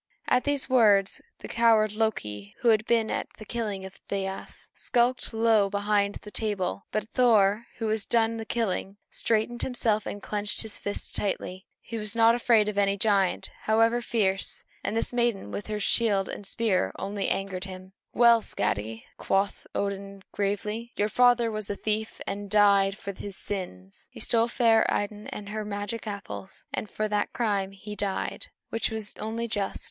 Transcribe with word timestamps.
At 0.27 0.45
these 0.45 0.67
words 0.67 1.21
the 1.41 1.47
coward 1.47 1.91
Loki, 1.91 2.55
who 2.61 2.69
had 2.69 2.87
been 2.87 3.11
at 3.11 3.27
the 3.37 3.45
killing 3.45 3.85
of 3.85 3.99
Thiasse, 4.09 4.71
skulked 4.73 5.31
low 5.31 5.69
behind 5.69 6.17
the 6.23 6.31
table; 6.31 6.87
but 6.91 7.07
Thor, 7.09 7.67
who 7.77 7.87
had 7.89 7.99
done 8.09 8.37
the 8.37 8.43
killing, 8.43 8.97
straightened 9.11 9.61
himself 9.61 10.07
and 10.07 10.19
clenched 10.19 10.63
his 10.63 10.79
fists 10.79 11.11
tightly. 11.11 11.67
He 11.81 11.99
was 11.99 12.15
not 12.15 12.33
afraid 12.33 12.67
of 12.67 12.79
any 12.79 12.97
giant, 12.97 13.51
however 13.65 14.01
fierce, 14.01 14.63
and 14.83 14.97
this 14.97 15.13
maiden 15.13 15.51
with 15.51 15.67
her 15.67 15.79
shield 15.79 16.27
and 16.27 16.47
spear 16.47 16.91
only 16.97 17.29
angered 17.29 17.65
him. 17.65 17.93
"Well, 18.11 18.41
Skadi," 18.41 19.05
quoth 19.19 19.67
Odin 19.75 20.23
gravely, 20.31 20.93
"your 20.95 21.09
father 21.09 21.51
was 21.51 21.69
a 21.69 21.75
thief, 21.75 22.19
and 22.25 22.49
died 22.49 22.97
for 22.97 23.13
his 23.13 23.37
sins. 23.37 24.07
He 24.09 24.19
stole 24.19 24.47
fair 24.47 24.83
Idun 24.91 25.27
and 25.27 25.49
her 25.49 25.63
magic 25.63 26.07
apples, 26.07 26.65
and 26.73 26.89
for 26.89 27.07
that 27.07 27.33
crime 27.33 27.69
he 27.71 27.95
died, 27.95 28.47
which 28.71 28.89
was 28.89 29.13
only 29.17 29.47
just. 29.47 29.79